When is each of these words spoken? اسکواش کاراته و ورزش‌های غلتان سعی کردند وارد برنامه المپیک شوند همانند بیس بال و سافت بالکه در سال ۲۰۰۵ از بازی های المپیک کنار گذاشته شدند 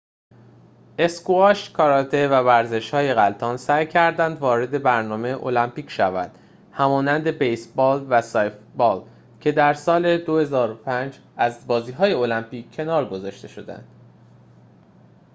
اسکواش 0.99 1.69
کاراته 1.69 2.27
و 2.27 2.33
ورزش‌های 2.33 3.13
غلتان 3.13 3.57
سعی 3.57 3.85
کردند 3.85 4.37
وارد 4.39 4.83
برنامه 4.83 5.37
المپیک 5.43 5.89
شوند 5.89 6.37
همانند 6.71 7.27
بیس 7.27 7.67
بال 7.67 8.05
و 8.09 8.21
سافت 8.21 8.57
بالکه 8.75 9.51
در 9.51 9.73
سال 9.73 10.17
۲۰۰۵ 10.17 11.19
از 11.37 11.67
بازی 11.67 11.91
های 11.91 12.13
المپیک 12.13 12.75
کنار 12.75 13.05
گذاشته 13.09 13.47
شدند 13.47 13.87